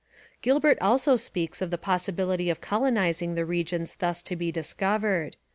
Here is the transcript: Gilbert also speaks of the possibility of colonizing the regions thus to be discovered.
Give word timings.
Gilbert 0.41 0.79
also 0.81 1.15
speaks 1.15 1.61
of 1.61 1.69
the 1.69 1.77
possibility 1.77 2.49
of 2.49 2.59
colonizing 2.59 3.35
the 3.35 3.45
regions 3.45 3.97
thus 3.97 4.23
to 4.23 4.35
be 4.35 4.51
discovered. 4.51 5.37